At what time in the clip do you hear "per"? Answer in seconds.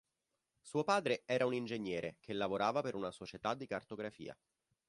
2.81-2.95